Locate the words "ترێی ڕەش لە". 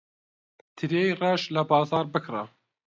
0.75-1.61